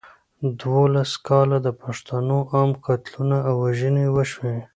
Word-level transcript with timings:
دولس 0.61 1.11
کاله 1.27 1.57
د 1.65 1.67
پښتنو 1.81 2.37
عام 2.53 2.71
قتلونه 2.85 3.37
او 3.49 3.55
وژنې 3.65 4.05
وشوې. 4.15 4.57